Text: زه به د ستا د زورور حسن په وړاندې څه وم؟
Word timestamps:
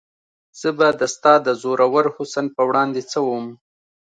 زه 0.59 0.69
به 0.77 0.87
د 0.99 1.01
ستا 1.13 1.33
د 1.45 1.47
زورور 1.61 2.05
حسن 2.15 2.45
په 2.55 2.61
وړاندې 2.69 3.01
څه 3.11 3.19
وم؟ 3.27 3.45